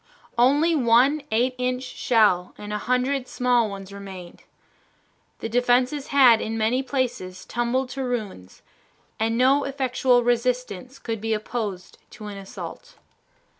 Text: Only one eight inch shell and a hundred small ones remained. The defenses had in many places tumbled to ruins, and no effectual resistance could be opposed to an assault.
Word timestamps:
Only 0.35 0.73
one 0.73 1.21
eight 1.31 1.53
inch 1.59 1.83
shell 1.83 2.55
and 2.57 2.73
a 2.73 2.79
hundred 2.79 3.27
small 3.27 3.69
ones 3.69 3.93
remained. 3.93 4.41
The 5.41 5.47
defenses 5.47 6.07
had 6.07 6.41
in 6.41 6.57
many 6.57 6.81
places 6.81 7.45
tumbled 7.45 7.89
to 7.89 8.03
ruins, 8.03 8.63
and 9.19 9.37
no 9.37 9.63
effectual 9.63 10.23
resistance 10.23 10.97
could 10.97 11.21
be 11.21 11.35
opposed 11.35 11.99
to 12.13 12.25
an 12.25 12.37
assault. 12.39 12.95